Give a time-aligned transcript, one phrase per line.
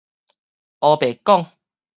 [0.79, 1.45] 烏白講